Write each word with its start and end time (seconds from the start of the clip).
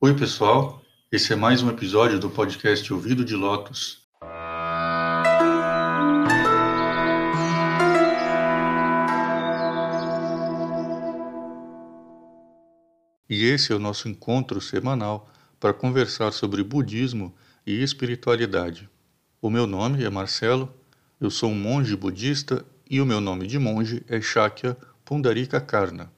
Oi, 0.00 0.14
pessoal. 0.14 0.80
Esse 1.10 1.32
é 1.32 1.36
mais 1.36 1.60
um 1.60 1.68
episódio 1.68 2.20
do 2.20 2.30
podcast 2.30 2.92
Ouvido 2.92 3.24
de 3.24 3.34
Lotus. 3.34 4.06
E 13.28 13.42
esse 13.42 13.72
é 13.72 13.74
o 13.74 13.80
nosso 13.80 14.08
encontro 14.08 14.60
semanal 14.60 15.28
para 15.58 15.74
conversar 15.74 16.30
sobre 16.30 16.62
budismo 16.62 17.34
e 17.66 17.82
espiritualidade. 17.82 18.88
O 19.42 19.50
meu 19.50 19.66
nome 19.66 20.04
é 20.04 20.08
Marcelo, 20.08 20.72
eu 21.20 21.28
sou 21.28 21.50
um 21.50 21.58
monge 21.58 21.96
budista 21.96 22.64
e 22.88 23.00
o 23.00 23.06
meu 23.06 23.20
nome 23.20 23.48
de 23.48 23.58
monge 23.58 24.04
é 24.06 24.20
Shakya 24.20 24.76
Pundarika 25.04 25.60
Karna. 25.60 26.08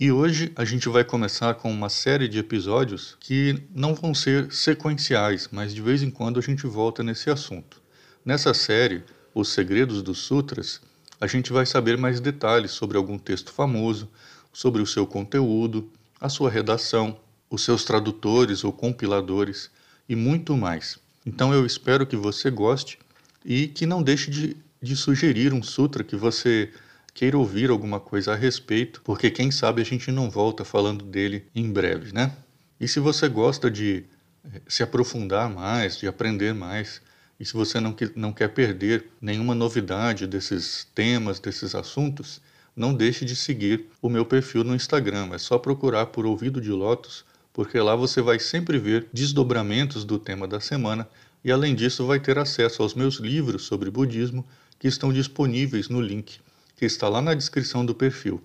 E 0.00 0.12
hoje 0.12 0.52
a 0.54 0.64
gente 0.64 0.88
vai 0.88 1.02
começar 1.02 1.54
com 1.54 1.72
uma 1.72 1.88
série 1.88 2.28
de 2.28 2.38
episódios 2.38 3.16
que 3.18 3.64
não 3.74 3.96
vão 3.96 4.14
ser 4.14 4.52
sequenciais, 4.52 5.48
mas 5.50 5.74
de 5.74 5.82
vez 5.82 6.04
em 6.04 6.10
quando 6.10 6.38
a 6.38 6.40
gente 6.40 6.68
volta 6.68 7.02
nesse 7.02 7.28
assunto. 7.30 7.82
Nessa 8.24 8.54
série, 8.54 9.02
Os 9.34 9.48
Segredos 9.48 10.00
dos 10.00 10.18
Sutras, 10.18 10.80
a 11.20 11.26
gente 11.26 11.52
vai 11.52 11.66
saber 11.66 11.98
mais 11.98 12.20
detalhes 12.20 12.70
sobre 12.70 12.96
algum 12.96 13.18
texto 13.18 13.50
famoso, 13.50 14.08
sobre 14.52 14.80
o 14.80 14.86
seu 14.86 15.04
conteúdo, 15.04 15.90
a 16.20 16.28
sua 16.28 16.48
redação, 16.48 17.18
os 17.50 17.64
seus 17.64 17.84
tradutores 17.84 18.62
ou 18.62 18.72
compiladores 18.72 19.68
e 20.08 20.14
muito 20.14 20.56
mais. 20.56 20.96
Então 21.26 21.52
eu 21.52 21.66
espero 21.66 22.06
que 22.06 22.16
você 22.16 22.52
goste 22.52 23.00
e 23.44 23.66
que 23.66 23.84
não 23.84 24.00
deixe 24.00 24.30
de, 24.30 24.56
de 24.80 24.94
sugerir 24.94 25.52
um 25.52 25.60
sutra 25.60 26.04
que 26.04 26.14
você 26.14 26.70
queira 27.18 27.36
ouvir 27.36 27.68
alguma 27.68 27.98
coisa 27.98 28.32
a 28.32 28.36
respeito, 28.36 29.00
porque 29.02 29.28
quem 29.28 29.50
sabe 29.50 29.82
a 29.82 29.84
gente 29.84 30.12
não 30.12 30.30
volta 30.30 30.64
falando 30.64 31.04
dele 31.04 31.46
em 31.52 31.68
breve, 31.68 32.12
né? 32.14 32.30
E 32.78 32.86
se 32.86 33.00
você 33.00 33.28
gosta 33.28 33.68
de 33.68 34.04
eh, 34.44 34.60
se 34.68 34.84
aprofundar 34.84 35.50
mais, 35.50 35.98
de 35.98 36.06
aprender 36.06 36.54
mais, 36.54 37.02
e 37.40 37.44
se 37.44 37.54
você 37.54 37.80
não, 37.80 37.92
não 38.14 38.32
quer 38.32 38.46
perder 38.50 39.06
nenhuma 39.20 39.52
novidade 39.52 40.28
desses 40.28 40.86
temas, 40.94 41.40
desses 41.40 41.74
assuntos, 41.74 42.40
não 42.76 42.94
deixe 42.94 43.24
de 43.24 43.34
seguir 43.34 43.86
o 44.00 44.08
meu 44.08 44.24
perfil 44.24 44.62
no 44.62 44.76
Instagram. 44.76 45.30
É 45.32 45.38
só 45.38 45.58
procurar 45.58 46.06
por 46.06 46.24
Ouvido 46.24 46.60
de 46.60 46.70
Lotus, 46.70 47.24
porque 47.52 47.80
lá 47.80 47.96
você 47.96 48.22
vai 48.22 48.38
sempre 48.38 48.78
ver 48.78 49.08
desdobramentos 49.12 50.04
do 50.04 50.20
tema 50.20 50.46
da 50.46 50.60
semana 50.60 51.08
e, 51.42 51.50
além 51.50 51.74
disso, 51.74 52.06
vai 52.06 52.20
ter 52.20 52.38
acesso 52.38 52.80
aos 52.80 52.94
meus 52.94 53.16
livros 53.16 53.64
sobre 53.64 53.90
budismo 53.90 54.46
que 54.78 54.86
estão 54.86 55.12
disponíveis 55.12 55.88
no 55.88 56.00
link 56.00 56.38
que 56.78 56.84
está 56.84 57.08
lá 57.08 57.20
na 57.20 57.34
descrição 57.34 57.84
do 57.84 57.92
perfil. 57.92 58.40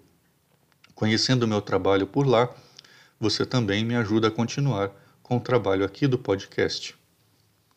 Conhecendo 0.96 1.44
o 1.44 1.48
meu 1.48 1.62
trabalho 1.62 2.08
por 2.08 2.26
lá, 2.26 2.50
você 3.20 3.46
também 3.46 3.86
me 3.86 3.96
ajuda 3.96 4.30
a 4.30 4.32
continuar 4.32 4.90
com 5.22 5.38
o 5.38 5.40
trabalho 5.40 5.86
aqui 5.86 6.08
do 6.08 6.18
podcast. 6.18 6.96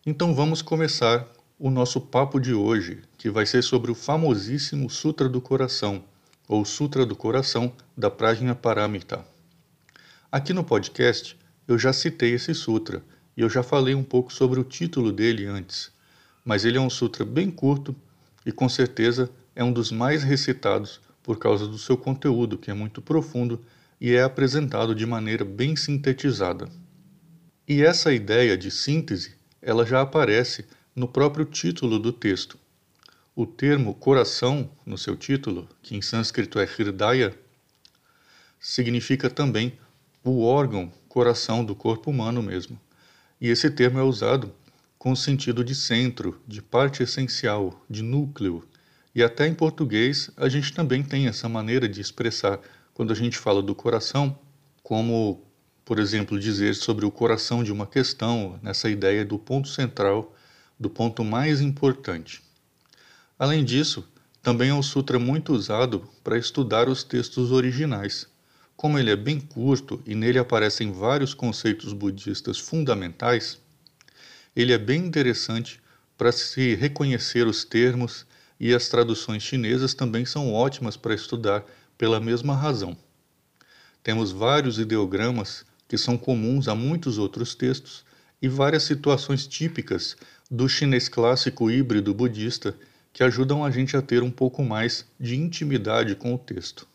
Então 0.07 0.35
vamos 0.35 0.63
começar 0.63 1.29
o 1.59 1.69
nosso 1.69 2.01
papo 2.01 2.41
de 2.41 2.55
hoje, 2.55 3.03
que 3.19 3.29
vai 3.29 3.45
ser 3.45 3.61
sobre 3.61 3.91
o 3.91 3.95
famosíssimo 3.95 4.89
Sutra 4.89 5.29
do 5.29 5.43
Coração, 5.43 6.03
ou 6.49 6.65
Sutra 6.65 7.05
do 7.05 7.15
Coração 7.15 7.71
da 7.95 8.11
Prajna 8.11 8.55
Paramita. 8.55 9.27
Aqui 10.33 10.55
no 10.55 10.65
podcast 10.65 11.39
eu 11.69 11.79
já 11.79 11.93
citei 11.93 12.33
esse 12.33 12.55
sutra 12.55 13.05
e 13.37 13.43
eu 13.43 13.51
já 13.51 13.63
falei 13.63 13.95
um 13.95 14.03
pouco 14.03 14.33
sobre 14.33 14.59
o 14.59 14.65
título 14.65 15.13
dele 15.13 15.45
antes, 15.45 15.93
mas 16.43 16.65
ele 16.65 16.79
é 16.79 16.81
um 16.81 16.89
sutra 16.89 17.27
bem 17.27 17.51
curto 17.51 17.95
e 18.47 18.51
com 18.51 18.71
certeza 18.71 19.31
é 19.57 19.65
um 19.65 19.73
dos 19.73 19.91
mais 19.91 20.23
recitados 20.23 21.01
por 21.23 21.39
causa 21.39 21.67
do 21.67 21.79
seu 21.79 21.97
conteúdo, 21.97 22.59
que 22.59 22.71
é 22.71 22.75
muito 22.75 23.01
profundo 23.01 23.65
e 23.99 24.13
é 24.13 24.23
apresentado 24.23 24.95
de 24.95 25.07
maneira 25.07 25.45
bem 25.45 25.75
sintetizada. 25.75 26.69
E 27.67 27.83
essa 27.83 28.13
ideia 28.13 28.57
de 28.57 28.71
síntese, 28.71 29.35
ela 29.61 29.85
já 29.85 30.03
aparece 30.03 30.67
no 30.95 31.09
próprio 31.09 31.47
título 31.47 31.99
do 31.99 32.13
texto. 32.13 32.59
O 33.35 33.47
termo 33.47 33.95
coração, 33.95 34.71
no 34.85 34.97
seu 34.97 35.17
título, 35.17 35.67
que 35.83 35.97
em 35.97 36.03
sânscrito 36.03 36.59
é 36.59 36.65
Hridaya, 36.65 37.35
significa 38.61 39.29
também 39.29 39.79
o 40.23 40.43
órgão, 40.45 40.93
coração 41.09 41.65
do 41.65 41.75
corpo 41.75 42.11
humano 42.11 42.43
mesmo. 42.43 42.79
E 43.41 43.49
esse 43.49 43.71
termo 43.71 43.99
é 43.99 44.03
usado 44.03 44.53
com 44.99 45.13
o 45.13 45.17
sentido 45.17 45.65
de 45.65 45.75
centro, 45.75 46.41
de 46.47 46.63
parte 46.63 47.03
essencial, 47.03 47.85
de 47.89 48.03
núcleo, 48.03 48.65
e 49.17 49.23
até 49.23 49.47
em 49.47 49.55
português 49.55 50.31
a 50.37 50.47
gente 50.47 50.75
também 50.75 51.03
tem 51.03 51.27
essa 51.27 51.49
maneira 51.49 51.89
de 51.89 52.03
expressar 52.03 52.61
quando 52.93 53.13
a 53.15 53.17
gente 53.17 53.39
fala 53.39 53.63
do 53.63 53.75
coração, 53.75 54.39
como, 54.83 55.43
por 55.87 55.99
exemplo, 55.99 56.39
dizer 56.39 56.75
sobre 56.75 57.07
o 57.07 57.11
coração 57.11 57.65
de 57.65 57.73
uma 57.73 57.87
questão, 57.87 58.61
nessa 58.63 58.91
ideia 58.91 59.25
do 59.25 59.39
ponto 59.39 59.69
central, 59.69 60.37
do 60.79 60.91
ponto 60.91 61.25
mais 61.25 61.63
importante. 61.63 62.43
Além 63.39 63.65
disso, 63.65 64.07
também 64.43 64.69
é 64.69 64.75
um 64.75 64.83
sutra 64.83 65.19
muito 65.19 65.55
usado 65.55 66.07
para 66.23 66.37
estudar 66.37 66.87
os 66.87 67.03
textos 67.03 67.53
originais. 67.53 68.27
Como 68.77 68.99
ele 68.99 69.11
é 69.11 69.17
bem 69.17 69.41
curto 69.41 70.03
e 70.05 70.15
nele 70.15 70.39
aparecem 70.39 70.93
vários 70.93 71.33
conceitos 71.33 71.95
budistas 71.95 72.59
fundamentais, 72.59 73.59
ele 74.55 74.75
é 74.75 74.79
bem 74.79 75.07
interessante 75.07 75.81
para 76.19 76.31
se 76.33 76.75
reconhecer 76.75 77.47
os 77.47 77.65
termos 77.65 78.27
e 78.59 78.75
as 78.75 78.89
traduções 78.89 79.43
chinesas 79.43 79.95
também 79.95 80.25
são 80.25 80.53
ótimas 80.53 80.97
para 80.97 81.15
estudar 81.15 81.65
pela 81.97 82.21
mesma 82.21 82.55
razão. 82.55 82.97
Temos 84.03 84.33
vários 84.33 84.79
ideogramas 84.79 85.65
que 85.89 85.99
são 85.99 86.17
comuns 86.17 86.69
a 86.69 86.75
muitos 86.75 87.19
outros 87.19 87.55
textos 87.55 88.05
e 88.41 88.49
várias 88.49 88.83
situações 88.83 89.47
típicas 89.47 90.17
do 90.51 90.69
chinês 90.69 91.09
clássico 91.09 91.71
híbrido 91.71 92.15
budista 92.15 92.75
que 93.13 93.25
ajudam 93.25 93.65
a 93.65 93.71
gente 93.71 93.97
a 93.97 94.03
ter 94.03 94.23
um 94.23 94.31
pouco 94.31 94.63
mais 94.63 95.07
de 95.19 95.37
intimidade 95.37 96.15
com 96.15 96.35
o 96.35 96.39
texto. 96.39 96.87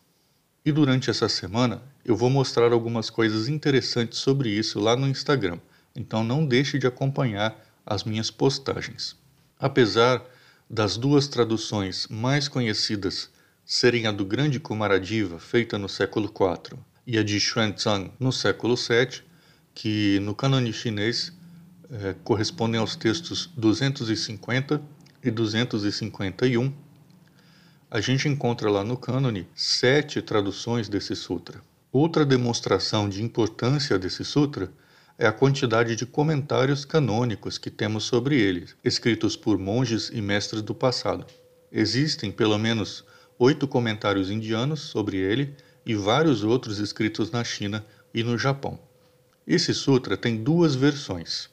E 0.64 0.70
durante 0.70 1.10
essa 1.10 1.28
semana 1.28 1.82
eu 2.04 2.16
vou 2.16 2.30
mostrar 2.30 2.72
algumas 2.72 3.10
coisas 3.10 3.48
interessantes 3.48 4.18
sobre 4.18 4.48
isso 4.48 4.78
lá 4.78 4.96
no 4.96 5.08
Instagram, 5.08 5.58
então 5.94 6.22
não 6.22 6.46
deixe 6.46 6.78
de 6.78 6.86
acompanhar 6.86 7.60
as 7.84 8.04
minhas 8.04 8.30
postagens. 8.30 9.16
Apesar 9.58 10.24
das 10.72 10.96
duas 10.96 11.28
traduções 11.28 12.08
mais 12.08 12.48
conhecidas 12.48 13.28
serem 13.62 14.06
a 14.06 14.10
do 14.10 14.24
Grande 14.24 14.58
Kumaradiva, 14.58 15.38
feita 15.38 15.76
no 15.76 15.86
século 15.86 16.32
IV, 16.34 16.78
e 17.06 17.18
a 17.18 17.22
de 17.22 17.38
Xuanzang, 17.38 18.10
no 18.18 18.32
século 18.32 18.74
VII, 18.74 19.20
que 19.74 20.18
no 20.20 20.34
cânone 20.34 20.72
chinês 20.72 21.30
eh, 21.90 22.14
correspondem 22.24 22.80
aos 22.80 22.96
textos 22.96 23.50
250 23.54 24.80
e 25.22 25.30
251, 25.30 26.72
a 27.90 28.00
gente 28.00 28.26
encontra 28.26 28.70
lá 28.70 28.82
no 28.82 28.96
cânone 28.96 29.46
sete 29.54 30.22
traduções 30.22 30.88
desse 30.88 31.14
sutra. 31.14 31.60
Outra 31.92 32.24
demonstração 32.24 33.10
de 33.10 33.22
importância 33.22 33.98
desse 33.98 34.24
sutra 34.24 34.72
é 35.18 35.26
a 35.26 35.32
quantidade 35.32 35.94
de 35.94 36.06
comentários 36.06 36.84
canônicos 36.84 37.58
que 37.58 37.70
temos 37.70 38.04
sobre 38.04 38.40
ele, 38.40 38.68
escritos 38.82 39.36
por 39.36 39.58
monges 39.58 40.10
e 40.12 40.20
mestres 40.20 40.62
do 40.62 40.74
passado. 40.74 41.26
Existem 41.70 42.30
pelo 42.30 42.58
menos 42.58 43.04
oito 43.38 43.68
comentários 43.68 44.30
indianos 44.30 44.80
sobre 44.80 45.16
ele 45.16 45.54
e 45.84 45.94
vários 45.94 46.44
outros 46.44 46.78
escritos 46.78 47.30
na 47.30 47.44
China 47.44 47.84
e 48.14 48.22
no 48.22 48.38
Japão. 48.38 48.78
Esse 49.46 49.74
sutra 49.74 50.16
tem 50.16 50.42
duas 50.42 50.74
versões, 50.74 51.50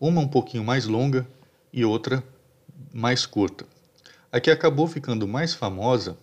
uma 0.00 0.20
um 0.20 0.28
pouquinho 0.28 0.64
mais 0.64 0.86
longa 0.86 1.26
e 1.72 1.84
outra 1.84 2.22
mais 2.92 3.26
curta. 3.26 3.66
A 4.30 4.40
que 4.40 4.50
acabou 4.50 4.86
ficando 4.86 5.26
mais 5.26 5.52
famosa 5.52 6.16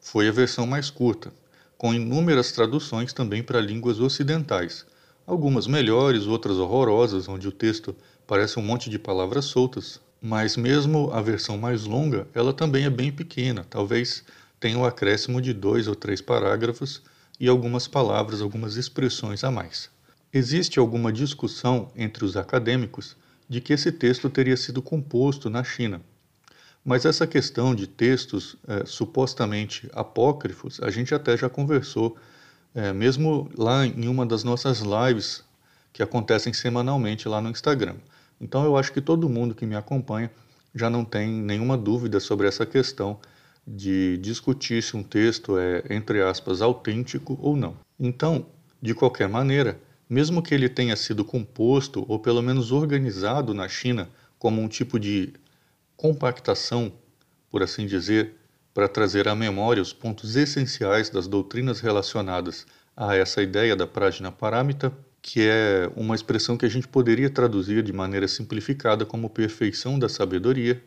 foi 0.00 0.28
a 0.28 0.32
versão 0.32 0.66
mais 0.66 0.90
curta, 0.90 1.32
com 1.76 1.94
inúmeras 1.94 2.52
traduções 2.52 3.12
também 3.12 3.42
para 3.42 3.60
línguas 3.60 4.00
ocidentais, 4.00 4.86
Algumas 5.26 5.66
melhores, 5.66 6.26
outras 6.26 6.58
horrorosas, 6.58 7.28
onde 7.28 7.48
o 7.48 7.52
texto 7.52 7.96
parece 8.26 8.58
um 8.58 8.62
monte 8.62 8.90
de 8.90 8.98
palavras 8.98 9.46
soltas, 9.46 9.98
mas 10.20 10.54
mesmo 10.54 11.10
a 11.12 11.22
versão 11.22 11.56
mais 11.56 11.84
longa, 11.84 12.28
ela 12.34 12.52
também 12.52 12.84
é 12.84 12.90
bem 12.90 13.10
pequena, 13.10 13.66
talvez 13.68 14.22
tenha 14.60 14.78
um 14.78 14.84
acréscimo 14.84 15.40
de 15.40 15.54
dois 15.54 15.88
ou 15.88 15.94
três 15.94 16.20
parágrafos 16.20 17.02
e 17.40 17.48
algumas 17.48 17.88
palavras, 17.88 18.42
algumas 18.42 18.76
expressões 18.76 19.42
a 19.44 19.50
mais. 19.50 19.88
Existe 20.30 20.78
alguma 20.78 21.10
discussão 21.10 21.90
entre 21.96 22.22
os 22.22 22.36
acadêmicos 22.36 23.16
de 23.48 23.62
que 23.62 23.72
esse 23.72 23.90
texto 23.90 24.28
teria 24.28 24.58
sido 24.58 24.82
composto 24.82 25.48
na 25.48 25.64
China. 25.64 26.02
Mas 26.84 27.06
essa 27.06 27.26
questão 27.26 27.74
de 27.74 27.86
textos 27.86 28.56
é, 28.68 28.84
supostamente 28.84 29.88
apócrifos, 29.94 30.80
a 30.82 30.90
gente 30.90 31.14
até 31.14 31.34
já 31.34 31.48
conversou 31.48 32.14
é, 32.74 32.92
mesmo 32.92 33.48
lá 33.56 33.86
em 33.86 34.08
uma 34.08 34.26
das 34.26 34.42
nossas 34.42 34.80
lives 34.80 35.44
que 35.92 36.02
acontecem 36.02 36.52
semanalmente 36.52 37.28
lá 37.28 37.40
no 37.40 37.48
Instagram. 37.48 37.96
Então 38.40 38.64
eu 38.64 38.76
acho 38.76 38.92
que 38.92 39.00
todo 39.00 39.28
mundo 39.28 39.54
que 39.54 39.64
me 39.64 39.76
acompanha 39.76 40.30
já 40.74 40.90
não 40.90 41.04
tem 41.04 41.28
nenhuma 41.28 41.78
dúvida 41.78 42.18
sobre 42.18 42.48
essa 42.48 42.66
questão 42.66 43.18
de 43.66 44.18
discutir 44.18 44.82
se 44.82 44.96
um 44.96 45.02
texto 45.02 45.56
é, 45.56 45.84
entre 45.88 46.20
aspas, 46.20 46.60
autêntico 46.60 47.38
ou 47.40 47.56
não. 47.56 47.76
Então, 47.98 48.46
de 48.82 48.92
qualquer 48.92 49.28
maneira, 49.28 49.80
mesmo 50.10 50.42
que 50.42 50.54
ele 50.54 50.68
tenha 50.68 50.96
sido 50.96 51.24
composto 51.24 52.04
ou 52.08 52.18
pelo 52.18 52.42
menos 52.42 52.72
organizado 52.72 53.54
na 53.54 53.68
China 53.68 54.10
como 54.38 54.60
um 54.60 54.68
tipo 54.68 54.98
de 54.98 55.32
compactação, 55.96 56.92
por 57.50 57.62
assim 57.62 57.86
dizer, 57.86 58.34
para 58.74 58.88
trazer 58.88 59.28
à 59.28 59.36
memória 59.36 59.80
os 59.80 59.92
pontos 59.92 60.34
essenciais 60.34 61.08
das 61.08 61.28
doutrinas 61.28 61.78
relacionadas 61.78 62.66
a 62.96 63.14
essa 63.14 63.40
ideia 63.40 63.76
da 63.76 63.86
Prajna 63.86 64.32
Paramita, 64.32 64.92
que 65.22 65.40
é 65.40 65.88
uma 65.94 66.16
expressão 66.16 66.56
que 66.56 66.66
a 66.66 66.68
gente 66.68 66.88
poderia 66.88 67.30
traduzir 67.30 67.84
de 67.84 67.92
maneira 67.92 68.26
simplificada 68.26 69.06
como 69.06 69.30
perfeição 69.30 69.96
da 69.96 70.08
sabedoria, 70.08 70.82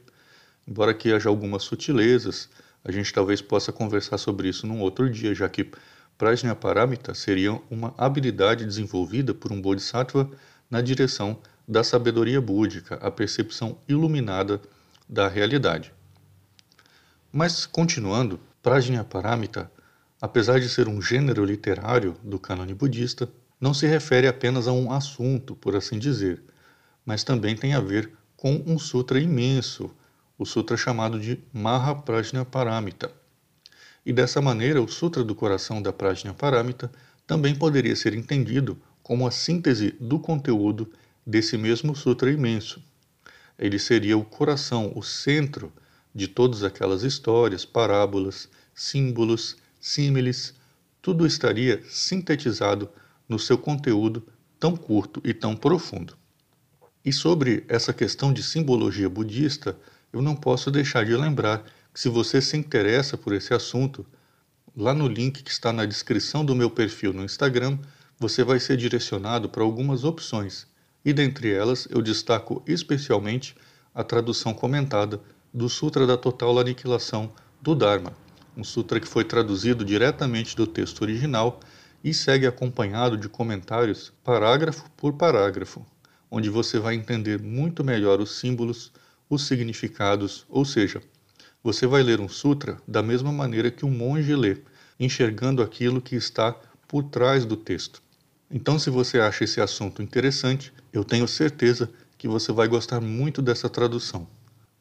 embora 0.67 0.93
que 0.93 1.13
haja 1.13 1.29
algumas 1.29 1.63
sutilezas, 1.63 2.49
a 2.83 2.91
gente 2.91 3.11
talvez 3.11 3.41
possa 3.41 3.71
conversar 3.71 4.17
sobre 4.17 4.49
isso 4.49 4.67
num 4.67 4.81
outro 4.81 5.09
dia, 5.09 5.33
já 5.33 5.47
que 5.47 5.71
Prajna 6.17 6.55
Paramita 6.55 7.13
seria 7.13 7.53
uma 7.69 7.93
habilidade 7.97 8.65
desenvolvida 8.65 9.33
por 9.33 9.51
um 9.51 9.61
Bodhisattva 9.61 10.29
na 10.69 10.81
direção 10.81 11.39
da 11.65 11.83
sabedoria 11.83 12.41
búdica, 12.41 12.95
a 12.95 13.09
percepção 13.09 13.77
iluminada 13.87 14.61
da 15.07 15.27
realidade. 15.27 15.96
Mas, 17.39 17.67
continuando, 17.67 18.39
Prajna 18.63 19.03
Paramita, 19.03 19.71
apesar 20.19 20.59
de 20.59 20.67
ser 20.67 20.87
um 20.87 20.99
gênero 20.99 21.45
literário 21.45 22.17
do 22.23 22.39
cânone 22.39 22.73
budista, 22.73 23.29
não 23.61 23.75
se 23.75 23.85
refere 23.85 24.27
apenas 24.27 24.67
a 24.67 24.71
um 24.71 24.91
assunto, 24.91 25.55
por 25.55 25.75
assim 25.75 25.99
dizer, 25.99 26.41
mas 27.05 27.23
também 27.23 27.55
tem 27.55 27.75
a 27.75 27.79
ver 27.79 28.11
com 28.35 28.63
um 28.65 28.79
sutra 28.79 29.19
imenso, 29.19 29.91
o 30.35 30.47
sutra 30.47 30.75
chamado 30.75 31.19
de 31.19 31.39
Mahaprajna 31.53 32.43
Paramita. 32.43 33.11
E 34.03 34.11
dessa 34.11 34.41
maneira, 34.41 34.81
o 34.81 34.87
Sutra 34.87 35.23
do 35.23 35.35
Coração 35.35 35.79
da 35.79 35.93
Prajna 35.93 36.33
Paramita 36.33 36.91
também 37.27 37.53
poderia 37.53 37.95
ser 37.95 38.15
entendido 38.15 38.81
como 39.03 39.27
a 39.27 39.29
síntese 39.29 39.91
do 39.99 40.17
conteúdo 40.17 40.91
desse 41.23 41.55
mesmo 41.55 41.95
sutra 41.95 42.31
imenso. 42.31 42.81
Ele 43.59 43.77
seria 43.77 44.17
o 44.17 44.25
coração, 44.25 44.91
o 44.95 45.03
centro 45.03 45.71
de 46.17 46.27
todas 46.27 46.63
aquelas 46.63 47.03
histórias, 47.03 47.63
parábolas, 47.63 48.49
símbolos, 48.73 49.55
símiles, 49.79 50.55
tudo 50.99 51.27
estaria 51.27 51.83
sintetizado 51.87 52.89
no 53.29 53.37
seu 53.37 53.55
conteúdo 53.55 54.27
tão 54.59 54.75
curto 54.75 55.21
e 55.23 55.31
tão 55.31 55.55
profundo. 55.55 56.17
E 57.05 57.13
sobre 57.13 57.63
essa 57.69 57.93
questão 57.93 58.33
de 58.33 58.41
simbologia 58.41 59.07
budista, 59.07 59.77
eu 60.11 60.19
não 60.19 60.35
posso 60.35 60.71
deixar 60.71 61.05
de 61.05 61.15
lembrar 61.15 61.63
que 61.93 61.99
se 61.99 62.09
você 62.09 62.41
se 62.41 62.57
interessa 62.57 63.15
por 63.15 63.31
esse 63.31 63.53
assunto, 63.53 64.03
lá 64.75 64.95
no 64.95 65.07
link 65.07 65.43
que 65.43 65.51
está 65.51 65.71
na 65.71 65.85
descrição 65.85 66.43
do 66.43 66.55
meu 66.55 66.71
perfil 66.71 67.13
no 67.13 67.23
Instagram, 67.23 67.77
você 68.17 68.43
vai 68.43 68.59
ser 68.59 68.75
direcionado 68.75 69.49
para 69.49 69.61
algumas 69.61 70.03
opções, 70.03 70.65
e 71.05 71.13
dentre 71.13 71.53
elas 71.53 71.87
eu 71.91 72.01
destaco 72.01 72.63
especialmente 72.65 73.55
a 73.93 74.03
tradução 74.03 74.51
comentada 74.51 75.21
do 75.57 75.67
Sutra 75.67 76.05
da 76.05 76.15
Total 76.15 76.59
Aniquilação 76.59 77.31
do 77.59 77.73
Dharma, 77.73 78.13
um 78.55 78.63
sutra 78.63 78.99
que 78.99 79.07
foi 79.07 79.23
traduzido 79.23 79.83
diretamente 79.83 80.55
do 80.55 80.67
texto 80.67 81.01
original 81.01 81.59
e 82.03 82.13
segue 82.13 82.45
acompanhado 82.45 83.17
de 83.17 83.27
comentários 83.27 84.13
parágrafo 84.23 84.87
por 84.95 85.13
parágrafo, 85.13 85.83
onde 86.29 86.47
você 86.47 86.77
vai 86.77 86.93
entender 86.93 87.41
muito 87.41 87.83
melhor 87.83 88.21
os 88.21 88.37
símbolos, 88.37 88.91
os 89.27 89.47
significados, 89.47 90.45
ou 90.47 90.63
seja, 90.63 91.01
você 91.63 91.87
vai 91.87 92.03
ler 92.03 92.21
um 92.21 92.29
sutra 92.29 92.77
da 92.87 93.01
mesma 93.01 93.31
maneira 93.31 93.71
que 93.71 93.83
um 93.83 93.89
monge 93.89 94.35
lê, 94.35 94.57
enxergando 94.99 95.63
aquilo 95.63 95.99
que 95.99 96.15
está 96.15 96.55
por 96.87 97.05
trás 97.05 97.45
do 97.45 97.57
texto. 97.57 97.99
Então, 98.51 98.77
se 98.77 98.91
você 98.91 99.19
acha 99.19 99.43
esse 99.43 99.59
assunto 99.59 100.03
interessante, 100.03 100.71
eu 100.93 101.03
tenho 101.03 101.27
certeza 101.27 101.89
que 102.15 102.27
você 102.27 102.51
vai 102.51 102.67
gostar 102.67 103.01
muito 103.01 103.41
dessa 103.41 103.67
tradução. 103.67 104.36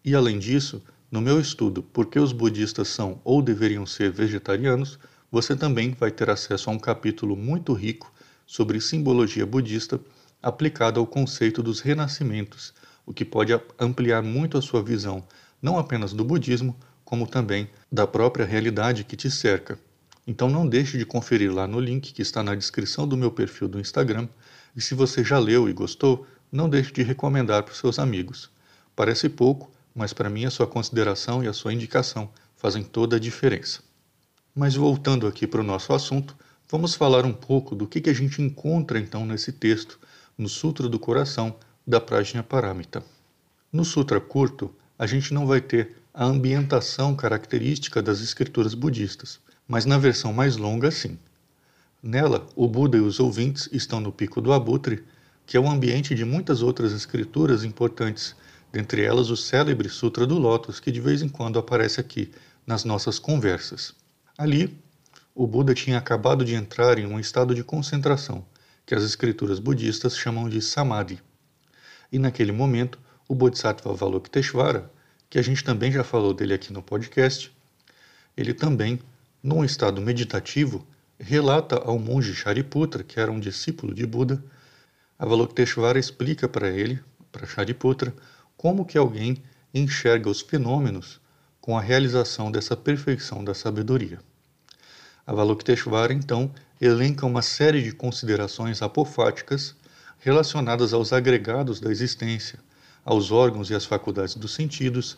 E 0.06 0.14
além 0.14 0.38
disso, 0.38 0.80
no 1.10 1.20
meu 1.20 1.40
estudo 1.40 1.82
Por 1.82 2.06
que 2.06 2.20
os 2.20 2.30
budistas 2.30 2.86
são 2.86 3.20
ou 3.24 3.42
deveriam 3.42 3.84
ser 3.84 4.12
vegetarianos, 4.12 5.00
você 5.32 5.56
também 5.56 5.96
vai 5.98 6.12
ter 6.12 6.30
acesso 6.30 6.70
a 6.70 6.72
um 6.72 6.78
capítulo 6.78 7.36
muito 7.36 7.72
rico 7.72 8.12
sobre 8.46 8.80
simbologia 8.80 9.44
budista 9.44 10.00
aplicada 10.40 11.00
ao 11.00 11.08
conceito 11.08 11.60
dos 11.60 11.80
renascimentos, 11.80 12.72
o 13.04 13.12
que 13.12 13.24
pode 13.24 13.52
ampliar 13.80 14.22
muito 14.22 14.56
a 14.56 14.62
sua 14.62 14.80
visão 14.80 15.26
não 15.60 15.76
apenas 15.76 16.12
do 16.12 16.24
budismo, 16.24 16.76
como 17.04 17.26
também 17.26 17.68
da 17.90 18.06
própria 18.06 18.46
realidade 18.46 19.02
que 19.02 19.16
te 19.16 19.28
cerca. 19.28 19.76
Então 20.24 20.48
não 20.48 20.68
deixe 20.68 20.96
de 20.96 21.04
conferir 21.04 21.52
lá 21.52 21.66
no 21.66 21.80
link 21.80 22.12
que 22.12 22.22
está 22.22 22.44
na 22.44 22.54
descrição 22.54 23.08
do 23.08 23.16
meu 23.16 23.32
perfil 23.32 23.66
do 23.66 23.80
Instagram, 23.80 24.28
e 24.76 24.80
se 24.80 24.94
você 24.94 25.24
já 25.24 25.40
leu 25.40 25.68
e 25.68 25.72
gostou, 25.72 26.24
não 26.52 26.68
deixe 26.68 26.92
de 26.92 27.02
recomendar 27.02 27.64
para 27.64 27.72
os 27.72 27.78
seus 27.78 27.98
amigos. 27.98 28.48
Parece 28.94 29.28
pouco, 29.28 29.68
mas 29.96 30.12
para 30.12 30.28
mim 30.28 30.44
a 30.44 30.50
sua 30.50 30.66
consideração 30.66 31.42
e 31.42 31.48
a 31.48 31.54
sua 31.54 31.72
indicação 31.72 32.28
fazem 32.54 32.84
toda 32.84 33.16
a 33.16 33.18
diferença. 33.18 33.80
Mas 34.54 34.74
voltando 34.74 35.26
aqui 35.26 35.46
para 35.46 35.62
o 35.62 35.64
nosso 35.64 35.94
assunto, 35.94 36.36
vamos 36.70 36.94
falar 36.94 37.24
um 37.24 37.32
pouco 37.32 37.74
do 37.74 37.86
que, 37.86 38.02
que 38.02 38.10
a 38.10 38.14
gente 38.14 38.42
encontra 38.42 38.98
então 38.98 39.24
nesse 39.24 39.52
texto, 39.52 39.98
no 40.36 40.50
Sutra 40.50 40.86
do 40.86 40.98
Coração 40.98 41.56
da 41.86 41.98
Prajna 41.98 42.42
Paramita. 42.42 43.02
No 43.72 43.86
Sutra 43.86 44.20
curto, 44.20 44.74
a 44.98 45.06
gente 45.06 45.32
não 45.32 45.46
vai 45.46 45.62
ter 45.62 45.96
a 46.12 46.24
ambientação 46.24 47.16
característica 47.16 48.02
das 48.02 48.20
escrituras 48.20 48.74
budistas, 48.74 49.40
mas 49.66 49.86
na 49.86 49.96
versão 49.96 50.32
mais 50.32 50.56
longa, 50.56 50.90
sim. 50.90 51.18
Nela, 52.02 52.46
o 52.54 52.68
Buda 52.68 52.98
e 52.98 53.00
os 53.00 53.18
ouvintes 53.18 53.68
estão 53.72 53.98
no 53.98 54.12
Pico 54.12 54.40
do 54.42 54.52
Abutre, 54.52 55.04
que 55.46 55.56
é 55.56 55.60
o 55.60 55.68
ambiente 55.68 56.14
de 56.14 56.24
muitas 56.24 56.60
outras 56.60 56.92
escrituras 56.92 57.64
importantes, 57.64 58.34
dentre 58.76 59.02
elas 59.02 59.30
o 59.30 59.36
célebre 59.38 59.88
Sutra 59.88 60.26
do 60.26 60.38
Lótus, 60.38 60.78
que 60.78 60.92
de 60.92 61.00
vez 61.00 61.22
em 61.22 61.30
quando 61.30 61.58
aparece 61.58 61.98
aqui 61.98 62.30
nas 62.66 62.84
nossas 62.84 63.18
conversas. 63.18 63.94
Ali, 64.36 64.78
o 65.34 65.46
Buda 65.46 65.72
tinha 65.72 65.96
acabado 65.96 66.44
de 66.44 66.54
entrar 66.54 66.98
em 66.98 67.06
um 67.06 67.18
estado 67.18 67.54
de 67.54 67.64
concentração, 67.64 68.44
que 68.84 68.94
as 68.94 69.02
escrituras 69.02 69.58
budistas 69.58 70.14
chamam 70.14 70.46
de 70.46 70.60
Samadhi. 70.60 71.22
E 72.12 72.18
naquele 72.18 72.52
momento, 72.52 72.98
o 73.26 73.34
Bodhisattva 73.34 73.92
Avalokiteshvara, 73.92 74.90
que 75.30 75.38
a 75.38 75.42
gente 75.42 75.64
também 75.64 75.90
já 75.90 76.04
falou 76.04 76.34
dele 76.34 76.52
aqui 76.52 76.70
no 76.70 76.82
podcast, 76.82 77.50
ele 78.36 78.52
também, 78.52 79.00
num 79.42 79.64
estado 79.64 80.02
meditativo, 80.02 80.86
relata 81.18 81.76
ao 81.76 81.98
monge 81.98 82.34
Shariputra, 82.34 83.02
que 83.02 83.18
era 83.18 83.32
um 83.32 83.40
discípulo 83.40 83.94
de 83.94 84.06
Buda, 84.06 84.44
Avalokiteshvara 85.18 85.98
explica 85.98 86.46
para 86.46 86.68
ele, 86.68 87.00
para 87.32 87.46
Shariputra, 87.46 88.14
como 88.56 88.84
que 88.84 88.96
alguém 88.96 89.42
enxerga 89.72 90.30
os 90.30 90.40
fenômenos 90.40 91.20
com 91.60 91.76
a 91.76 91.80
realização 91.80 92.50
dessa 92.50 92.76
perfeição 92.76 93.44
da 93.44 93.54
sabedoria. 93.54 94.20
Avalokiteshvara 95.26 96.12
então 96.12 96.50
elenca 96.80 97.26
uma 97.26 97.42
série 97.42 97.82
de 97.82 97.92
considerações 97.92 98.80
apofáticas 98.80 99.74
relacionadas 100.18 100.92
aos 100.92 101.12
agregados 101.12 101.80
da 101.80 101.90
existência, 101.90 102.58
aos 103.04 103.30
órgãos 103.30 103.70
e 103.70 103.74
às 103.74 103.84
faculdades 103.84 104.34
dos 104.34 104.54
sentidos, 104.54 105.16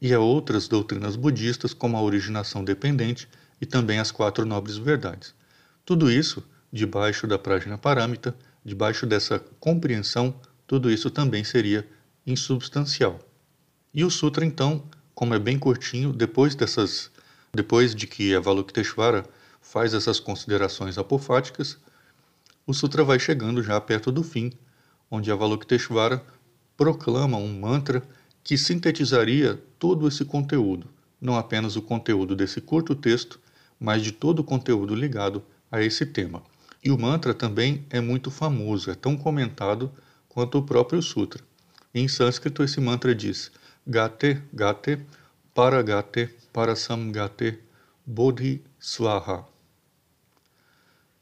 e 0.00 0.14
a 0.14 0.20
outras 0.20 0.66
doutrinas 0.66 1.14
budistas, 1.14 1.74
como 1.74 1.96
a 1.96 2.02
originação 2.02 2.64
dependente 2.64 3.28
e 3.60 3.66
também 3.66 3.98
as 3.98 4.10
quatro 4.10 4.46
nobres 4.46 4.78
verdades. 4.78 5.34
Tudo 5.84 6.10
isso 6.10 6.42
debaixo 6.72 7.26
da 7.26 7.38
Prajna 7.38 7.76
Paramita, 7.76 8.34
debaixo 8.64 9.06
dessa 9.06 9.38
compreensão, 9.58 10.34
tudo 10.66 10.90
isso 10.90 11.10
também 11.10 11.44
seria 11.44 11.86
insubstancial. 12.30 13.18
E 13.92 14.04
o 14.04 14.10
sutra 14.10 14.44
então, 14.44 14.84
como 15.14 15.34
é 15.34 15.38
bem 15.38 15.58
curtinho, 15.58 16.12
depois 16.12 16.54
dessas 16.54 17.10
depois 17.52 17.94
de 17.94 18.06
que 18.06 18.34
Avalokiteshvara 18.34 19.24
faz 19.60 19.92
essas 19.92 20.20
considerações 20.20 20.96
apofáticas, 20.96 21.78
o 22.66 22.72
sutra 22.72 23.02
vai 23.02 23.18
chegando 23.18 23.62
já 23.62 23.80
perto 23.80 24.12
do 24.12 24.22
fim, 24.22 24.52
onde 25.10 25.32
Avalokiteshvara 25.32 26.24
proclama 26.76 27.36
um 27.36 27.58
mantra 27.58 28.02
que 28.44 28.56
sintetizaria 28.56 29.60
todo 29.78 30.06
esse 30.06 30.24
conteúdo, 30.24 30.88
não 31.20 31.36
apenas 31.36 31.74
o 31.74 31.82
conteúdo 31.82 32.36
desse 32.36 32.60
curto 32.60 32.94
texto, 32.94 33.40
mas 33.78 34.02
de 34.02 34.12
todo 34.12 34.38
o 34.38 34.44
conteúdo 34.44 34.94
ligado 34.94 35.42
a 35.70 35.82
esse 35.82 36.06
tema. 36.06 36.42
E 36.82 36.90
o 36.90 36.98
mantra 36.98 37.34
também 37.34 37.84
é 37.90 38.00
muito 38.00 38.30
famoso, 38.30 38.90
é 38.90 38.94
tão 38.94 39.16
comentado 39.16 39.92
quanto 40.28 40.58
o 40.58 40.62
próprio 40.62 41.02
sutra. 41.02 41.42
Em 41.94 42.08
sânscrito, 42.08 42.62
esse 42.62 42.80
mantra 42.80 43.14
diz: 43.14 43.50
Gate, 43.86 44.40
Gate, 44.52 45.00
Paragate, 45.54 46.28
Parasamgate, 46.52 47.58
Bodhi 48.06 48.62
Swaha. 48.78 49.44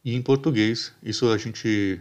E 0.05 0.15
em 0.15 0.23
português, 0.23 0.93
isso 1.03 1.31
a 1.31 1.37
gente 1.37 2.01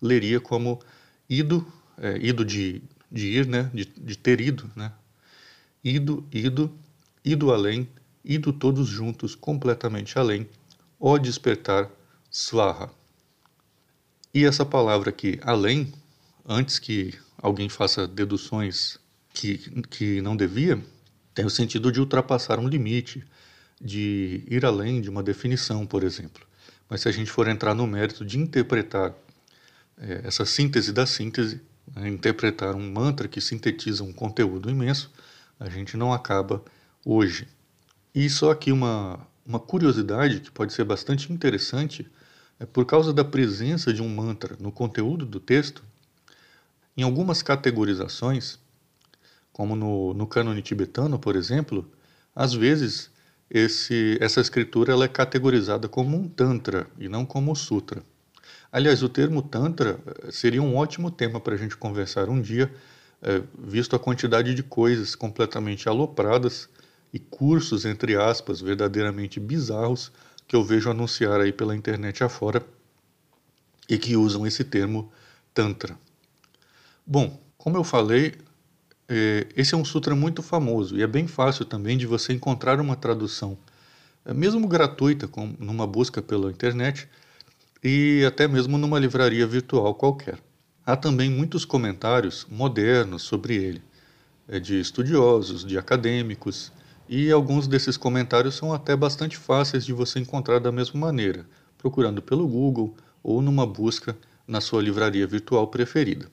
leria 0.00 0.40
como 0.40 0.80
ido, 1.28 1.66
é, 1.96 2.16
ido 2.18 2.44
de 2.44 2.82
de 3.10 3.26
ir, 3.26 3.46
né, 3.46 3.70
de, 3.72 3.84
de 3.84 4.16
ter 4.16 4.40
ido, 4.40 4.70
né, 4.76 4.92
ido, 5.82 6.26
ido, 6.32 6.70
ido 7.24 7.52
além, 7.52 7.88
ido 8.24 8.52
todos 8.52 8.88
juntos 8.88 9.34
completamente 9.34 10.18
além, 10.18 10.48
ó 11.00 11.16
despertar 11.16 11.90
Swaha. 12.30 12.90
E 14.34 14.44
essa 14.44 14.64
palavra 14.64 15.08
aqui, 15.08 15.40
além, 15.42 15.92
antes 16.48 16.78
que 16.78 17.12
alguém 17.36 17.68
faça 17.68 18.08
deduções 18.08 18.98
que, 19.34 19.58
que 19.82 20.22
não 20.22 20.34
devia, 20.34 20.82
tem 21.34 21.44
o 21.44 21.50
sentido 21.50 21.92
de 21.92 22.00
ultrapassar 22.00 22.58
um 22.58 22.66
limite, 22.66 23.22
de 23.80 24.42
ir 24.48 24.64
além 24.64 25.00
de 25.00 25.10
uma 25.10 25.22
definição, 25.22 25.86
por 25.86 26.02
exemplo. 26.02 26.44
Mas 26.88 27.02
se 27.02 27.08
a 27.08 27.12
gente 27.12 27.30
for 27.30 27.46
entrar 27.46 27.74
no 27.74 27.86
mérito 27.86 28.24
de 28.24 28.38
interpretar 28.38 29.14
é, 29.98 30.22
essa 30.24 30.44
síntese 30.46 30.90
da 30.90 31.06
síntese, 31.06 31.60
né, 31.94 32.08
interpretar 32.08 32.74
um 32.74 32.90
mantra 32.90 33.28
que 33.28 33.40
sintetiza 33.40 34.02
um 34.02 34.12
conteúdo 34.12 34.70
imenso, 34.70 35.12
a 35.60 35.68
gente 35.68 35.96
não 35.96 36.12
acaba 36.12 36.64
hoje. 37.04 37.46
E 38.14 38.28
só 38.30 38.50
aqui 38.50 38.72
uma, 38.72 39.20
uma 39.44 39.60
curiosidade 39.60 40.40
que 40.40 40.50
pode 40.50 40.72
ser 40.72 40.84
bastante 40.84 41.32
interessante, 41.32 42.10
é 42.58 42.66
por 42.66 42.84
causa 42.86 43.12
da 43.12 43.24
presença 43.24 43.92
de 43.92 44.02
um 44.02 44.08
mantra 44.08 44.56
no 44.58 44.72
conteúdo 44.72 45.26
do 45.26 45.38
texto, 45.38 45.84
em 46.98 47.04
algumas 47.04 47.42
categorizações, 47.42 48.58
como 49.52 49.76
no, 49.76 50.12
no 50.14 50.26
cânone 50.26 50.60
tibetano, 50.60 51.16
por 51.16 51.36
exemplo, 51.36 51.88
às 52.34 52.52
vezes 52.52 53.08
esse, 53.48 54.18
essa 54.20 54.40
escritura 54.40 54.92
ela 54.92 55.04
é 55.04 55.08
categorizada 55.08 55.88
como 55.88 56.16
um 56.16 56.28
tantra 56.28 56.88
e 56.98 57.08
não 57.08 57.24
como 57.24 57.54
sutra. 57.54 58.02
Aliás, 58.72 59.00
o 59.00 59.08
termo 59.08 59.40
tantra 59.40 60.00
eh, 60.24 60.32
seria 60.32 60.60
um 60.60 60.76
ótimo 60.76 61.08
tema 61.08 61.38
para 61.38 61.54
a 61.54 61.56
gente 61.56 61.76
conversar 61.76 62.28
um 62.28 62.40
dia, 62.40 62.68
é, 63.22 63.42
visto 63.56 63.94
a 63.94 63.98
quantidade 63.98 64.52
de 64.52 64.64
coisas 64.64 65.14
completamente 65.14 65.88
alopradas 65.88 66.68
e 67.12 67.20
cursos, 67.20 67.84
entre 67.84 68.16
aspas, 68.16 68.60
verdadeiramente 68.60 69.38
bizarros 69.38 70.10
que 70.48 70.56
eu 70.56 70.64
vejo 70.64 70.90
anunciar 70.90 71.40
aí 71.40 71.52
pela 71.52 71.76
internet 71.76 72.24
afora 72.24 72.60
e 73.88 73.96
que 73.96 74.16
usam 74.16 74.44
esse 74.44 74.64
termo 74.64 75.12
Tantra. 75.54 75.96
Bom, 77.10 77.40
como 77.56 77.74
eu 77.78 77.82
falei, 77.82 78.34
é, 79.08 79.46
esse 79.56 79.72
é 79.72 79.78
um 79.78 79.84
sutra 79.84 80.14
muito 80.14 80.42
famoso 80.42 80.94
e 80.94 81.02
é 81.02 81.06
bem 81.06 81.26
fácil 81.26 81.64
também 81.64 81.96
de 81.96 82.06
você 82.06 82.34
encontrar 82.34 82.78
uma 82.82 82.94
tradução, 82.94 83.56
é, 84.26 84.34
mesmo 84.34 84.68
gratuita, 84.68 85.26
numa 85.58 85.86
busca 85.86 86.20
pela 86.20 86.50
internet 86.50 87.08
e 87.82 88.22
até 88.26 88.46
mesmo 88.46 88.76
numa 88.76 88.98
livraria 88.98 89.46
virtual 89.46 89.94
qualquer. 89.94 90.38
Há 90.84 90.98
também 90.98 91.30
muitos 91.30 91.64
comentários 91.64 92.46
modernos 92.46 93.22
sobre 93.22 93.54
ele, 93.56 93.82
é, 94.46 94.60
de 94.60 94.78
estudiosos, 94.78 95.64
de 95.64 95.78
acadêmicos, 95.78 96.70
e 97.08 97.32
alguns 97.32 97.66
desses 97.66 97.96
comentários 97.96 98.54
são 98.54 98.70
até 98.70 98.94
bastante 98.94 99.38
fáceis 99.38 99.86
de 99.86 99.94
você 99.94 100.18
encontrar 100.18 100.58
da 100.58 100.70
mesma 100.70 101.00
maneira, 101.00 101.46
procurando 101.78 102.20
pelo 102.20 102.46
Google 102.46 102.94
ou 103.22 103.40
numa 103.40 103.66
busca 103.66 104.14
na 104.46 104.60
sua 104.60 104.82
livraria 104.82 105.26
virtual 105.26 105.68
preferida. 105.68 106.30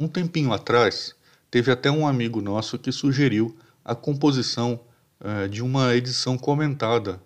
Um 0.00 0.08
tempinho 0.08 0.52
atrás, 0.52 1.14
teve 1.50 1.70
até 1.70 1.90
um 1.90 2.06
amigo 2.06 2.40
nosso 2.40 2.78
que 2.78 2.90
sugeriu 2.90 3.56
a 3.84 3.94
composição 3.94 4.80
uh, 5.20 5.48
de 5.48 5.62
uma 5.62 5.94
edição 5.94 6.36
comentada 6.36 7.22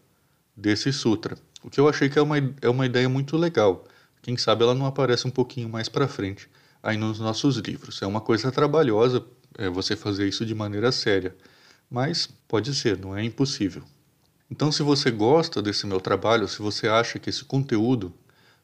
desse 0.57 0.93
sutra, 0.93 1.39
o 1.63 1.71
que 1.71 1.81
eu 1.81 1.89
achei 1.89 2.11
que 2.11 2.19
é 2.19 2.23
uma, 2.23 2.37
é 2.61 2.69
uma 2.69 2.85
ideia 2.85 3.09
muito 3.09 3.37
legal. 3.37 3.85
Quem 4.21 4.37
sabe 4.37 4.65
ela 4.65 4.75
não 4.75 4.87
aparece 4.87 5.27
um 5.27 5.31
pouquinho 5.31 5.69
mais 5.69 5.89
para 5.89 6.07
frente 6.07 6.51
aí 6.83 6.97
nos 6.97 7.19
nossos 7.19 7.57
livros. 7.57 8.03
É 8.03 8.07
uma 8.07 8.21
coisa 8.21 8.53
trabalhosa 8.53 9.25
é, 9.57 9.71
você 9.71 9.97
fazer 9.97 10.29
isso 10.29 10.45
de 10.45 10.55
maneira 10.55 10.93
séria 10.93 11.35
mas 11.91 12.29
pode 12.49 12.75
ser, 12.75 12.99
não 12.99 13.17
é 13.17 13.23
impossível. 13.23 13.83
Então, 14.51 14.71
se 14.71 14.83
você 14.83 15.11
gosta 15.11 15.63
desse 15.63 15.87
meu 15.87 16.01
trabalho, 16.01 16.49
se 16.49 16.61
você 16.61 16.89
acha 16.89 17.19
que 17.19 17.31
esse 17.31 17.45
conteúdo 17.45 18.13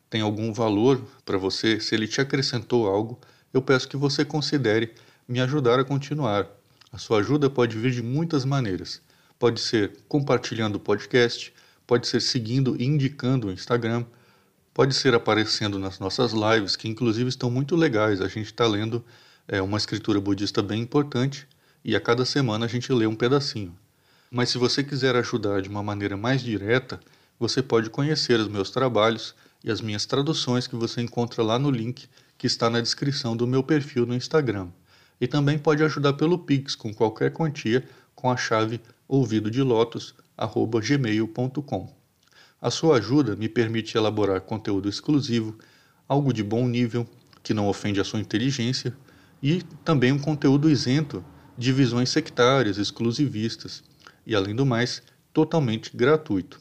tem 0.09 0.21
algum 0.21 0.53
valor 0.53 1.01
para 1.25 1.39
você, 1.39 1.81
se 1.81 1.95
ele 1.95 2.09
te 2.09 2.21
acrescentou 2.21 2.89
algo, 2.89 3.21
eu 3.53 3.61
peço 3.61 3.89
que 3.89 3.97
você 3.97 4.25
considere 4.25 4.95
me 5.29 5.41
ajudar 5.41 5.79
a 5.79 5.85
continuar. 5.85 6.47
A 6.93 6.99
sua 6.99 7.21
ajuda 7.21 7.49
pode 7.49 7.79
vir 7.79 7.93
de 7.93 8.03
muitas 8.03 8.45
maneiras. 8.45 9.01
Pode 9.39 9.61
ser 9.61 9.93
compartilhando 10.09 10.77
o 10.77 10.81
podcast, 10.81 11.53
pode 11.87 12.07
ser 12.07 12.21
seguindo 12.21 12.77
e 12.81 12.85
indicando 12.85 13.49
o 13.49 13.53
Instagram, 13.53 14.05
pode 14.75 14.95
ser 14.95 15.15
aparecendo 15.15 15.79
nas 15.79 15.99
nossas 15.99 16.33
lives, 16.33 16.77
que 16.77 16.89
inclusive 16.89 17.29
estão 17.29 17.51
muito 17.51 17.75
legais. 17.77 18.21
A 18.21 18.29
gente 18.29 18.47
está 18.47 18.67
lendo 18.67 19.05
é, 19.49 19.61
uma 19.61 19.79
escritura 19.79 20.21
budista 20.21 20.63
bem 20.63 20.83
importante 20.83 21.47
e 21.85 21.97
a 21.97 22.01
cada 22.01 22.25
semana 22.25 22.67
a 22.67 22.69
gente 22.69 22.93
lê 22.93 23.07
um 23.07 23.15
pedacinho. 23.15 23.77
Mas 24.31 24.51
se 24.51 24.59
você 24.59 24.85
quiser 24.85 25.17
ajudar 25.17 25.63
de 25.63 25.69
uma 25.69 25.83
maneira 25.83 26.17
mais 26.17 26.41
direta, 26.41 27.01
você 27.39 27.63
pode 27.63 27.91
conhecer 27.91 28.39
os 28.39 28.49
meus 28.49 28.71
trabalhos 28.71 29.35
e 29.65 29.71
as 29.71 29.81
minhas 29.81 30.07
traduções 30.07 30.67
que 30.67 30.77
você 30.77 31.01
encontra 31.01 31.43
lá 31.43 31.59
no 31.59 31.71
link 31.71 32.09
que 32.41 32.47
está 32.47 32.71
na 32.71 32.81
descrição 32.81 33.37
do 33.37 33.47
meu 33.47 33.63
perfil 33.63 34.07
no 34.07 34.15
Instagram. 34.15 34.69
E 35.21 35.27
também 35.27 35.59
pode 35.59 35.85
ajudar 35.85 36.15
pelo 36.15 36.39
Pix 36.39 36.75
com 36.75 36.95
qualquer 36.95 37.35
quantia 37.35 37.87
com 38.15 38.31
a 38.31 38.37
chave 38.37 38.81
ouvidodelotos@gmail.com. 39.07 41.95
A 42.59 42.71
sua 42.71 42.97
ajuda 42.97 43.37
me 43.37 43.47
permite 43.47 43.95
elaborar 43.95 44.41
conteúdo 44.41 44.89
exclusivo, 44.89 45.59
algo 46.09 46.33
de 46.33 46.43
bom 46.43 46.67
nível, 46.67 47.07
que 47.43 47.53
não 47.53 47.69
ofende 47.69 48.01
a 48.01 48.05
sua 48.05 48.21
inteligência, 48.21 48.97
e 49.43 49.63
também 49.85 50.11
um 50.11 50.19
conteúdo 50.19 50.71
isento 50.71 51.23
de 51.59 51.75
visões 51.75 52.09
sectárias, 52.09 52.79
exclusivistas 52.79 53.85
e, 54.27 54.35
além 54.35 54.55
do 54.55 54.65
mais, 54.65 55.03
totalmente 55.31 55.95
gratuito. 55.95 56.59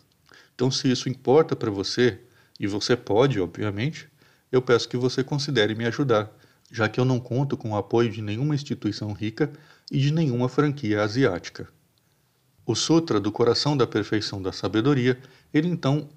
Então, 0.53 0.69
se 0.69 0.91
isso 0.91 1.07
importa 1.07 1.55
para 1.55 1.71
você, 1.71 2.19
e 2.59 2.67
você 2.67 2.98
pode, 2.98 3.39
obviamente, 3.39 4.09
eu 4.51 4.62
peço 4.62 4.89
que 4.89 4.98
você 4.98 5.24
considere 5.24 5.75
me 5.75 5.86
ajudar, 5.86 6.32
já 6.72 6.88
que 6.88 7.00
eu 7.00 7.06
não 7.06 7.20
conto 7.20 7.58
com 7.58 7.72
o 7.72 7.77
apoio 7.77 8.12
de 8.12 8.22
nenhuma 8.22 8.56
instituição 8.56 9.13
rica 9.13 9.51
e 9.91 10.00
de 10.00 10.12
nenhuma 10.12 10.50
franquia 10.50 11.01
asiática. 11.03 11.68
O 12.65 12.75
Sutra 12.75 13.20
do 13.20 13.32
Coração 13.32 13.75
da 13.75 13.88
Perfeição 13.88 14.41
da 14.41 14.51
Sabedoria, 14.51 15.20
ele 15.53 15.68
então 15.68 16.08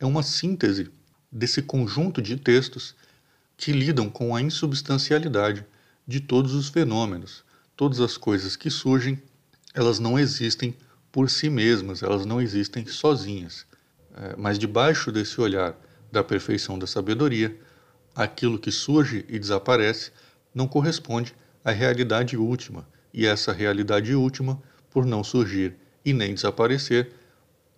é 0.00 0.04
uma 0.04 0.22
síntese 0.22 0.90
desse 1.30 1.62
conjunto 1.62 2.20
de 2.20 2.36
textos 2.36 2.94
que 3.56 3.72
lidam 3.72 4.10
com 4.10 4.34
a 4.34 4.42
insubstancialidade 4.42 5.64
de 6.06 6.20
todos 6.20 6.54
os 6.54 6.68
fenômenos, 6.68 7.44
todas 7.76 8.00
as 8.00 8.16
coisas 8.16 8.56
que 8.56 8.68
surgem, 8.68 9.22
elas 9.72 9.98
não 9.98 10.18
existem 10.18 10.76
por 11.12 11.30
si 11.30 11.48
mesmas, 11.48 12.02
elas 12.02 12.26
não 12.26 12.40
existem 12.40 12.84
sozinhas. 12.86 13.64
É, 14.14 14.34
mas 14.36 14.58
debaixo 14.58 15.12
desse 15.12 15.40
olhar 15.40 15.76
da 16.10 16.24
perfeição 16.24 16.78
da 16.78 16.86
sabedoria, 16.86 17.56
aquilo 18.14 18.58
que 18.58 18.70
surge 18.70 19.24
e 19.28 19.38
desaparece 19.38 20.10
não 20.54 20.68
corresponde 20.68 21.34
à 21.64 21.70
realidade 21.70 22.36
última, 22.36 22.86
e 23.12 23.26
essa 23.26 23.52
realidade 23.52 24.14
última, 24.14 24.60
por 24.90 25.04
não 25.06 25.22
surgir 25.22 25.76
e 26.04 26.12
nem 26.12 26.34
desaparecer, 26.34 27.12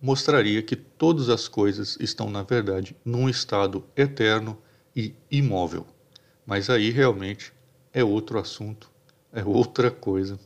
mostraria 0.01 0.61
que 0.61 0.75
todas 0.75 1.29
as 1.29 1.47
coisas 1.47 1.97
estão, 1.99 2.29
na 2.29 2.43
verdade, 2.43 2.95
num 3.03 3.29
estado 3.29 3.83
eterno 3.95 4.57
e 4.95 5.13
imóvel. 5.29 5.85
Mas 6.45 6.69
aí 6.69 6.89
realmente 6.89 7.53
é 7.93 8.03
outro 8.03 8.39
assunto 8.39 8.89
é 9.35 9.43
outra 9.43 9.91
coisa. 9.91 10.39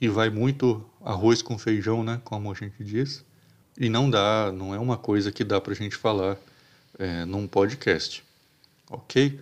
E 0.00 0.08
vai 0.08 0.30
muito 0.30 0.84
arroz 1.04 1.42
com 1.42 1.58
feijão, 1.58 2.02
né? 2.02 2.20
Como 2.24 2.50
a 2.50 2.54
gente 2.54 2.82
diz. 2.82 3.24
E 3.78 3.88
não 3.88 4.08
dá, 4.08 4.50
não 4.50 4.74
é 4.74 4.78
uma 4.78 4.96
coisa 4.96 5.30
que 5.30 5.44
dá 5.44 5.60
para 5.60 5.72
a 5.72 5.76
gente 5.76 5.94
falar 5.94 6.38
é, 6.98 7.24
num 7.26 7.46
podcast. 7.46 8.24
Ok? 8.90 9.40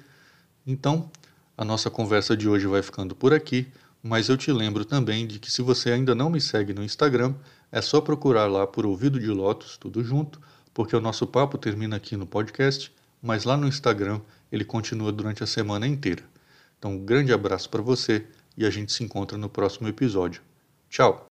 Então, 0.67 1.11
a 1.57 1.65
nossa 1.65 1.91
conversa 1.91 2.37
de 2.37 2.49
hoje 2.49 2.67
vai 2.67 2.83
ficando 2.83 3.15
por 3.15 3.33
aqui. 3.33 3.67
Mas 4.03 4.29
eu 4.29 4.37
te 4.37 4.51
lembro 4.51 4.85
também 4.85 5.27
de 5.29 5.39
que 5.39 5.51
se 5.51 5.63
você 5.63 5.93
ainda 5.93 6.13
não 6.13 6.29
me 6.29 6.41
segue 6.41 6.75
no 6.75 6.83
Instagram, 6.83 7.35
é 7.71 7.81
só 7.81 8.01
procurar 8.01 8.47
lá 8.47 8.67
por 8.67 8.85
Ouvido 8.85 9.21
de 9.21 9.29
Lotus, 9.29 9.77
tudo 9.77 10.03
junto, 10.03 10.41
porque 10.75 10.97
o 10.97 11.01
nosso 11.01 11.25
papo 11.25 11.57
termina 11.57 11.97
aqui 11.97 12.17
no 12.17 12.27
podcast, 12.27 12.93
mas 13.23 13.45
lá 13.45 13.57
no 13.57 13.69
Instagram 13.69 14.21
ele 14.51 14.65
continua 14.65 15.13
durante 15.13 15.45
a 15.45 15.47
semana 15.47 15.87
inteira. 15.87 16.25
Então, 16.79 16.95
um 16.95 17.05
grande 17.05 17.33
abraço 17.33 17.71
para 17.71 17.81
você 17.81 18.27
e 18.57 18.67
a 18.67 18.71
gente 18.71 18.93
se 18.93 19.05
encontra 19.05 19.39
no 19.39 19.49
próximo 19.49 19.87
episódio. 19.87 20.43
Tchau! 20.91 21.32